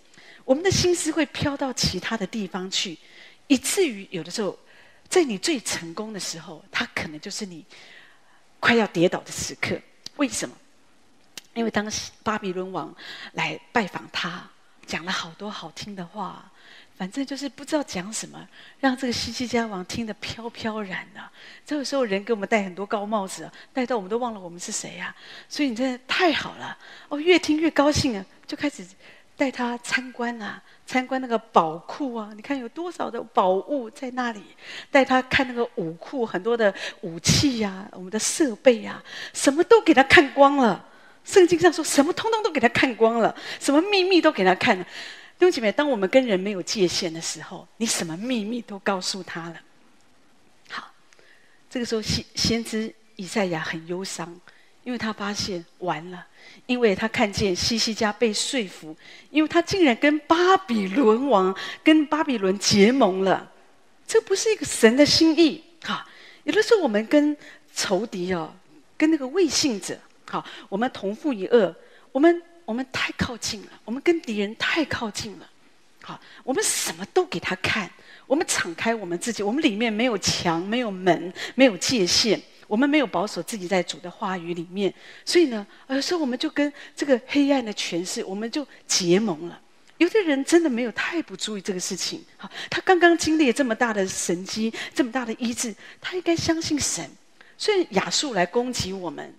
[0.45, 2.99] 我们的心思会飘到其他的地方去，
[3.47, 4.59] 以至于有的时候，
[5.09, 7.65] 在你最成功的时候，他可能就是你
[8.61, 9.79] 快要跌倒的时刻。
[10.17, 10.57] 为什么？
[11.55, 12.95] 因为当时巴比伦王
[13.33, 14.49] 来拜访他，
[14.87, 16.51] 讲了好多好听的话。
[16.97, 21.21] 反正就是不知道讲什么，让这个西西家王听得飘飘然的。
[21.67, 25.15] 这个时候，人给我们戴很多高帽子，戴到我们都忘了我们是谁呀。
[25.49, 26.79] 所以你真的太好了
[27.09, 28.87] 哦，越听越高兴啊，就开始
[29.37, 32.31] 带他参观啊，参观那个宝库啊。
[32.37, 34.41] 你看有多少的宝物在那里，
[34.93, 39.03] 带他看那个武库，很多的武器呀，我们的设备呀，
[39.33, 40.89] 什么都给他看光了。
[41.25, 44.87] 圣经上说什么通通都给他看光了，什么秘密都给他看了。
[45.37, 49.61] 弟兄姐妹，当我们跟人没有界限的时候，你什么秘密都告诉他了。
[50.71, 50.93] 好，
[51.69, 54.41] 这个时候先先知以赛亚很忧伤，
[54.85, 56.25] 因为他发现完了，
[56.67, 58.97] 因为他看见西西家被说服，
[59.31, 63.51] 因为他竟然跟巴比伦王、跟巴比伦结盟了，
[64.07, 65.63] 这不是一个神的心意。
[65.83, 66.07] 哈，
[66.45, 67.37] 有的时候我们跟
[67.75, 68.55] 仇敌哦，
[68.97, 69.99] 跟那个未信者，
[70.31, 71.75] 好，我们同父一恶，
[72.13, 72.41] 我们。
[72.65, 75.51] 我们太靠近了，我们跟敌人太靠近了，
[76.03, 77.91] 好，我们什么都给他看，
[78.27, 84.93] 我们敞开我们自己，我们里面没有墙，没有门，没有界限，我们没有保守自己在主的话语里面，
[85.25, 89.61] 所以呢，有时候我们就跟这个黑暗的权势，我们就结盟了。
[89.99, 97.09] 有的人真的没有太不注意这个事情，好，他刚刚经历了这么大的神迹，这么大的医治，他应该相信神，
[97.57, 99.35] 所以亚述来攻击我们。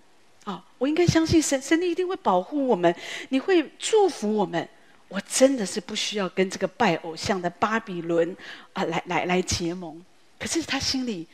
[0.45, 2.95] 啊、哦，我应该相信神，神你一定会保护我们，
[3.29, 4.67] 你会祝福我们。
[5.08, 8.36] 我真的是不需要跟这个拜偶像的巴比伦
[8.73, 10.03] 啊来来来结盟。
[10.39, 11.27] 可是他心里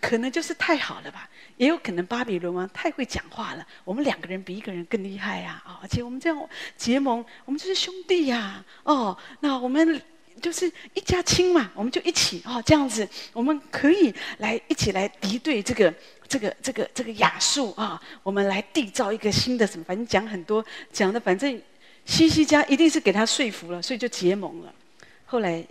[0.00, 3.66] 可能就是太好了吧，也有可能巴比伦王太会讲话了。
[3.84, 5.62] 我们两个人比一个人更厉害呀！
[5.64, 8.64] 啊，而且我们这样结盟，我们就是兄弟呀！
[8.82, 10.02] 哦，那我们
[10.40, 15.92] 就是一家亲嘛，我们就一起哦，这样子我们可以来一起来敌对这个。
[16.28, 19.84] 这个这个这个亚述啊，我们来缔造一个新的什么？
[19.84, 21.58] 反正讲很多，讲的反正
[22.04, 24.70] 西西家一定是给他说服了，所以就结盟了。
[25.24, 25.64] 后来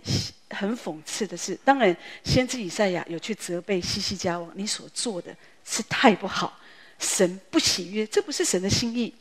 [0.50, 5.32] 很讽刺的是，当然先知以赛亚有去责备西西家王，你所做的
[5.64, 6.58] 是太不好，
[6.98, 9.14] 神不喜悦，这不是神的心意。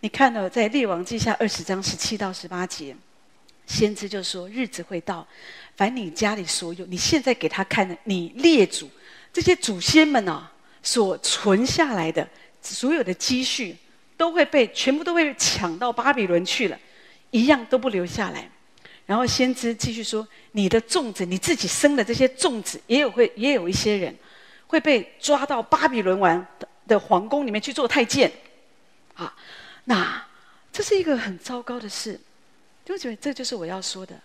[0.00, 2.94] 你看到在列王记下二十章十七到十八节，
[3.68, 5.24] 先知就说：日子会到，
[5.76, 8.90] 凡你家里所有，你现在给他看的，你列祖
[9.32, 10.52] 这些祖先们呢、啊？
[10.80, 12.26] 所存下来的
[12.62, 13.76] 所有的积蓄，
[14.16, 16.78] 都会被全部都会抢到巴比伦去了，
[17.30, 18.48] 一样都不留下来。
[19.04, 24.16] 然后先知继续说：“你的粽子，你自己生的这些粽子，也有会也有一些人
[24.68, 26.46] 会被抓到巴比伦王
[26.86, 28.32] 的皇宫里面去做太监。”
[29.14, 29.34] 啊，
[29.84, 30.24] 那
[30.72, 32.18] 这是一个很糟糕的事。
[32.88, 34.18] 就觉得这就是我要说的，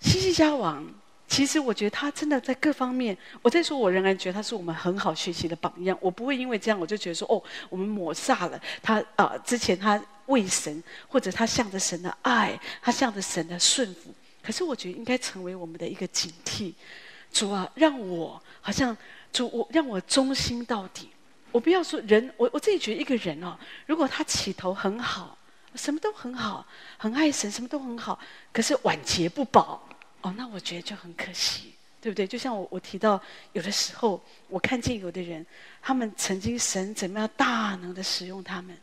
[0.00, 0.86] 西西家王。
[1.26, 5.96] 其实我觉得他真的在各方面，我在说，我仍然觉得他是我们很好学习的榜样。
[6.00, 14.14] 我不会因为这样，我就觉得说，哦，我们抹煞了他啊、之前他为神，或者他向着神的爱，他向着神的顺服。
[14.42, 16.74] 可是我觉得应该成为我们的一个警惕。
[17.32, 18.96] 主啊，让我好像
[19.32, 21.08] 主我让我忠心到底。
[21.50, 25.36] 我不要说人，我我自己觉得一个人哦，如果他起头很好，
[25.74, 28.18] 什么都很好，很爱神，什么都很好，
[28.52, 29.88] 可是晚节不保。
[30.22, 32.26] 哦，那我觉得就很可惜，对不对？
[32.26, 33.20] 就像我我提到，
[33.52, 35.44] 有的时候我看见有的人，
[35.82, 38.74] 他们曾经神怎么样大能的使用他们，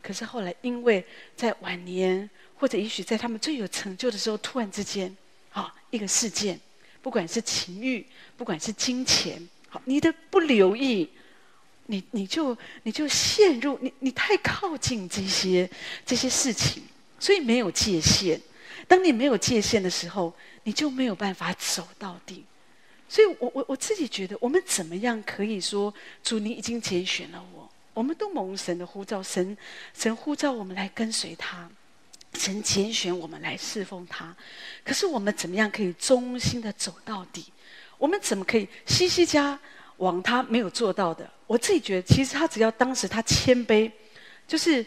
[0.00, 1.04] 可是后来因为
[1.34, 5.12] 在晚年，或者也许在他们最有成就的时候，突然之间，
[5.52, 6.60] 啊，一个事件，
[7.02, 11.10] 不管是情欲，不管是金钱，好，你的不留意，
[11.86, 15.68] 你你就你就陷入你你太靠近这些
[16.06, 16.82] 这些事情，
[17.18, 18.40] 所以没有界限。
[18.86, 22.44] 当你没有界限的时候，你就没有办法走到底。
[23.08, 25.92] 所以我我我自己觉得，我们怎么样可以说，
[26.22, 29.56] 主你已经拣选了我，我们都蒙神的呼召，神
[29.96, 31.70] 神呼召我们来跟随他，
[32.34, 34.34] 神拣选我们来侍奉他。
[34.82, 37.44] 可是我们怎么样可以忠心的走到底？
[37.98, 39.58] 我们怎么可以西西家？
[39.98, 43.90] 王他没有做到的，我自己觉得，其实他只要当时他谦卑，
[44.46, 44.84] 就是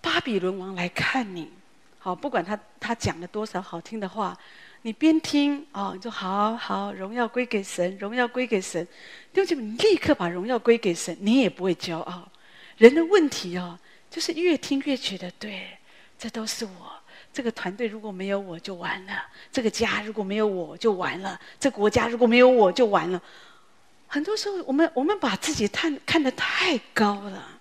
[0.00, 1.50] 巴比伦王来看你，
[1.98, 4.36] 好，不管他他讲了多少好听的话，
[4.82, 8.86] 你边听啊，你说好好，荣耀归给神，荣耀归给神，
[9.32, 12.28] 弟兄姐妹，你立刻把荣耀归给神，你也不会骄傲。
[12.76, 13.78] 人的问题哦，
[14.10, 15.68] 就是越听越觉得对，
[16.18, 16.92] 这都是我。
[17.32, 19.12] 这个团队如果没有我就完了，
[19.50, 23.20] 这个家如果没有我就完了，这个国家如果没有我就完了。
[24.14, 27.60] 很多时候，我们我们把自己看看得太高了，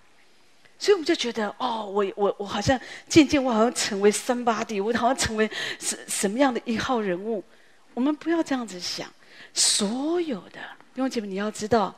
[0.77, 7.43] 所以我们就觉得哦，我我我好像渐渐我好像成为 somebody，我好像成为什什么样的一号人物。
[7.95, 9.11] 我们不要这样子想，
[9.51, 10.59] 所有的
[10.93, 11.95] 弟兄姐妹，你要知道，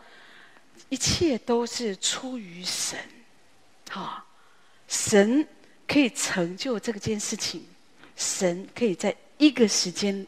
[0.87, 2.97] 一切都是出于神，
[3.89, 4.25] 好，
[4.87, 5.45] 神。
[5.87, 7.63] 可以成就这件事情，
[8.15, 10.25] 神可以在一个时间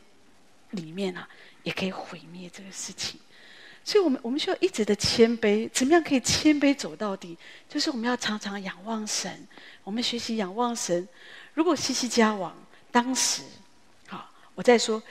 [0.69, 1.27] 里面啊，
[1.63, 3.19] 也可以毁灭这个事情。
[3.88, 5.69] 所以，我们我们需要一直的谦卑。
[5.71, 7.38] 怎么样可以谦卑走到底？
[7.69, 9.47] 就是我们要常常仰望神，
[9.86, 11.08] 我们学习仰望神。
[11.54, 12.54] 如果西西家王
[12.91, 13.43] 当时，
[14.06, 15.02] 好，我在说，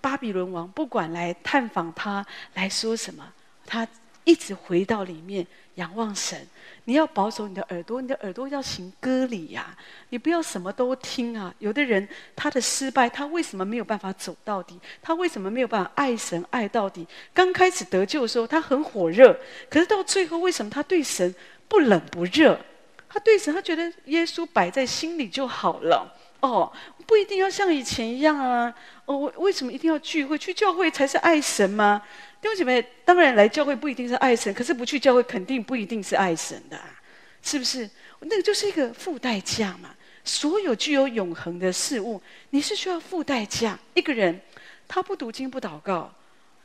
[0.00, 3.30] 巴比伦王不管来探访他，来说什么，
[3.66, 3.86] 他
[4.24, 6.46] 一直回到里面仰望神。
[6.86, 9.74] 你要保守你的耳朵，你的耳朵要行割礼呀！
[10.10, 11.54] 你不要什么都听啊！
[11.58, 12.06] 有的人
[12.36, 14.78] 他的失败，他为什么没有办法走到底？
[15.00, 17.06] 他为什么没有办法爱神爱到底？
[17.32, 19.34] 刚开始得救的时候，他很火热，
[19.70, 21.34] 可是到最后，为什么他对神
[21.68, 22.60] 不冷不热？
[23.08, 26.14] 他对神，他觉得耶稣摆在心里就好了。
[26.44, 26.70] 哦，
[27.06, 28.72] 不一定要像以前一样啊！
[29.06, 30.36] 哦，为什么一定要聚会？
[30.36, 32.02] 去教会才是爱神吗？
[32.42, 37.00] 弟兄姐妹，当然来教会不一定是爱神，可是不去教会肯定不一定是爱神的，啊，
[37.42, 37.88] 是不是？
[38.20, 39.94] 那个就是一个付代价嘛。
[40.22, 43.78] 所有具有永恒的事物，你是需要付代价。
[43.94, 44.38] 一个人
[44.86, 46.12] 他不读经不祷告，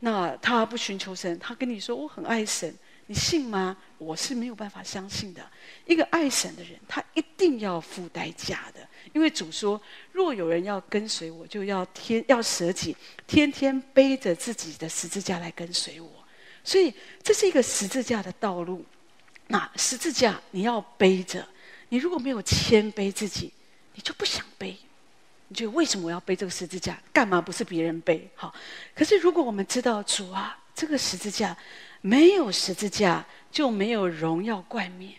[0.02, 2.74] 那他不寻求神，他跟你说我很爱神，
[3.08, 3.78] 你信吗？
[3.98, 5.42] 我是没有办法相信的。
[5.86, 8.86] 一个爱神的人，他一定要付代价的。
[9.14, 9.82] 因为主说
[10.14, 16.10] ：“若有人要跟随我，就要天要舍己，天天背着自己的十字架来跟随我。
[16.64, 18.86] 所以这是一个十字架的道路。
[19.48, 21.48] 那十字架你要背着，
[21.90, 23.52] 你如果没有谦卑自己，
[23.96, 24.78] 你就不想背。
[25.48, 27.02] 你觉得为什么我要背这个十字架？
[27.12, 28.30] 干嘛不是别人背？
[28.36, 28.54] 好，
[28.94, 31.58] 可是如果我们知道主啊，这个十字架
[32.02, 35.14] 没有十字架就没有荣耀冠冕。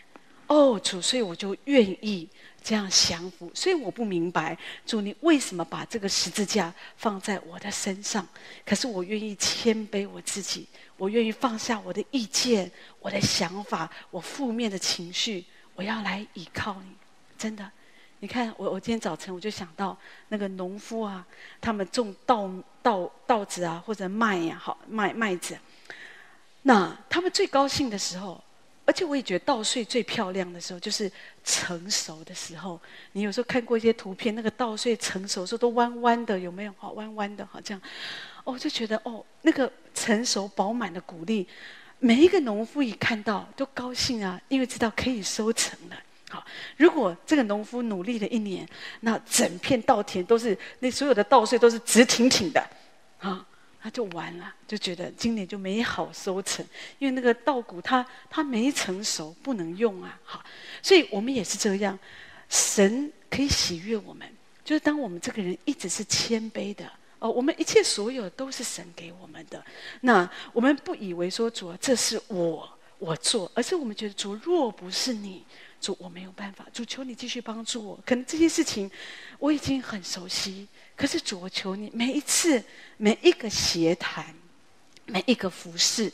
[0.47, 2.29] 哦，主，所以我就愿意。”
[2.63, 8.27] 这样降服，所以我不明白主，你为什么把这个十字架放在我的身上？
[8.63, 15.43] 可是我愿意谦卑我自己，我愿意放下我的意见、我的想法、我负面的情绪，
[15.73, 16.95] 我要来依靠你。
[17.35, 17.69] 真的，
[18.19, 19.97] 你看我，我今天早晨我就想到
[20.27, 21.25] 那个农夫啊，
[21.59, 22.47] 他们种稻
[22.83, 25.57] 稻稻子啊，或者麦呀、啊，好麦麦子，
[26.61, 28.43] 那他们最高兴的时候。
[28.83, 31.09] 而且我也觉得稻穗最漂亮的时候，就是
[31.43, 32.79] 成熟的时候。
[33.13, 36.73] 你有时候看过一些图片，那个稻穗成熟的时候都弯弯的，有没有？
[36.77, 37.81] 好弯弯的，好这样。
[38.43, 41.47] 哦，就觉得哦，那个成熟饱满的谷粒，
[41.99, 45.95] 每一个农夫一看到都高兴啊，因为知道可以收成了。
[46.29, 46.43] 好，
[46.77, 48.67] 如果这个农夫努力了一年，
[49.01, 52.65] 那整片稻田都是那所有的稻穗都是直挺挺的，
[53.19, 53.45] 啊。
[53.83, 56.63] 他就完了，就觉得今年就没好收成，
[56.99, 60.19] 因为那个稻谷它它没成熟，不能用啊。
[60.23, 60.43] 好，
[60.83, 61.97] 所以我们也是这样，
[62.47, 64.27] 神可以喜悦我们，
[64.63, 66.85] 就是当我们这个人一直是谦卑的
[67.17, 69.63] 哦，我们一切所有都是神给我们的。
[70.01, 75.43] 那我们不以为说主啊，这是我我做，而是我们觉得主若不是你，
[75.79, 77.99] 主我没有办法，主求你继续帮助我。
[78.05, 78.89] 可能这些事情
[79.39, 80.67] 我已经很熟悉。
[80.95, 82.63] 可是主，我求你，每一次
[82.97, 84.35] 每一个协谈，
[85.05, 86.11] 每一个服侍，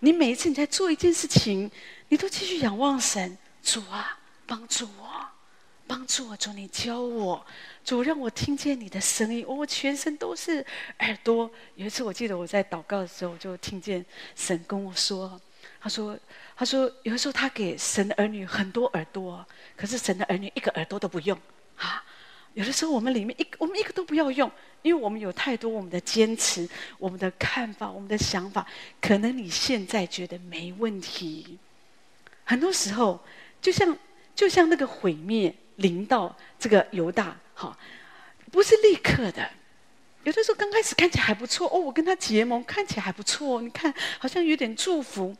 [0.00, 1.70] 你每一次你在做一件事情，
[2.08, 3.38] 你都继续仰望神。
[3.62, 5.26] 主啊，帮助我，
[5.86, 7.44] 帮助我，主你教我，
[7.84, 9.44] 主让我听见你的声音。
[9.46, 10.64] 我全身都是
[10.98, 11.50] 耳朵。
[11.74, 14.04] 有一次我记得我在祷告的时候，我就听见
[14.36, 15.40] 神跟我说
[15.80, 16.16] ：“他说，
[16.54, 21.36] 他说，有的时候他给神的儿女很多耳朵，可是神的儿女一个耳朵都不用
[21.76, 22.04] 啊。”
[22.56, 26.66] 有的时候，我们里面一我们一个都不要用，因为我们有太多我们的坚持、
[26.98, 28.66] 我们的看法、我们的想法。
[28.98, 31.58] 可能你现在觉得没问题，
[32.44, 33.22] 很多时候
[33.60, 33.94] 就像
[34.34, 37.76] 就像那个毁灭临到这个犹大，哈，
[38.50, 39.50] 不是立刻的。
[40.24, 45.36] 有的时候刚开始看起来还不错哦，我跟他结盟看起来还不错，你看好像有点祝福。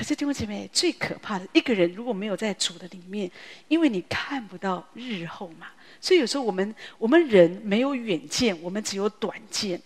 [0.00, 3.30] 可是弟兄姐妹，最可怕的一个人如果没有在主的里面，
[3.68, 5.66] 因为你看不到日后嘛。
[6.00, 9.78] 所以有时候我们我们人没有远见，我们只有短见。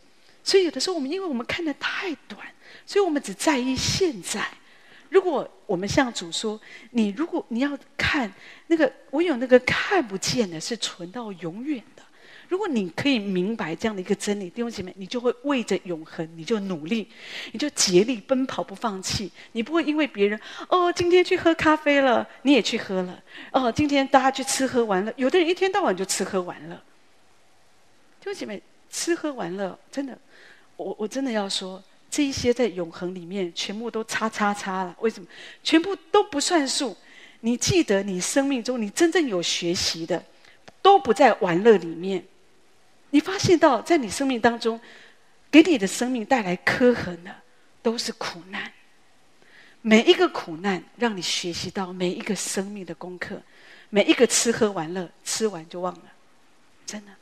[0.44, 2.40] 所以有的时候我们因为我们看得太短，
[2.86, 4.46] 所以我们只在意现在。
[5.08, 6.60] 如果我们向主说
[6.92, 8.32] ：“你如果你要看
[8.68, 11.82] 那个，我有那个看不见的，是存到永远。”
[12.54, 17.08] 如果你可以明白这样的一个真理，弟兄姐妹，你就会为着永恒，你就努力，
[17.50, 19.28] 你就竭力奔跑，不放弃。
[19.50, 20.38] 你不会因为别人
[20.68, 23.20] 哦，今天去喝咖啡了，你也去喝了。
[23.50, 26.76] 哦，今天大家去吃喝玩乐，有的人一天到晚就吃喝玩乐。
[28.20, 30.16] 弟兄姐妹，吃喝玩乐，真的，
[30.76, 34.94] 我我真的要说，这一些在永恒里面全部都叉叉叉了。
[35.00, 35.26] 为什么？
[35.64, 36.96] 全部都不算数。
[37.40, 40.24] 你记得，你生命中你真正有学习的，
[40.80, 42.24] 都不在玩乐里面。
[43.14, 44.80] 你发现到，在你生命当中，
[45.48, 47.32] 给你的生命带来刻痕的，
[47.80, 48.72] 都是苦难。
[49.82, 53.40] 每一个苦难，让你学习到每一个生命的功课。
[53.88, 56.12] 每一个吃喝玩乐，吃完就忘了，
[56.84, 57.12] 真的。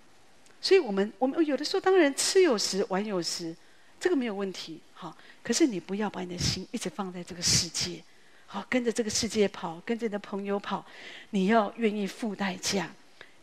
[0.62, 3.54] 所以，我们我们有的时候，当然吃有时，玩有时，
[4.00, 4.80] 这个没有问题。
[4.94, 8.02] 好，可是你不要把你的心一直放在这个世界，
[8.46, 10.86] 好，跟着这个世界跑，跟着你的朋友跑，
[11.28, 12.90] 你要愿意付代价。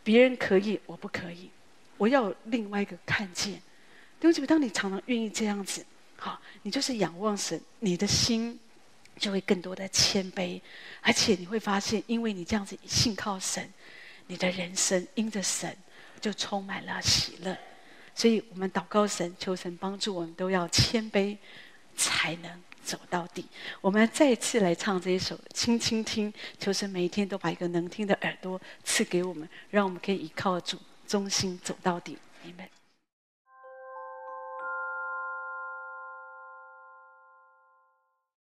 [0.04, 1.52] 别人可以，我不可以。
[2.00, 3.56] 我要有另外一个看见，
[4.20, 5.86] 弟兄姐妹，当你常常愿意这样子，
[6.16, 8.58] 好，你就是仰望神，你的心
[9.18, 10.62] 就会更多的谦卑，
[11.02, 13.70] 而且你会发现，因为你这样子信靠神，
[14.28, 15.76] 你的人生因着神
[16.22, 17.56] 就充满了喜乐。
[18.16, 21.38] 所以我们祷告神，求神帮助我们，都要谦卑，
[21.98, 23.46] 才能走到底。
[23.82, 30.78] 我们再次来唱这一首，轻轻听，求神每一天都把一个能听的耳朵赐给我们，让我们可以依靠主。
[31.10, 32.70] 忠心走到底，你们。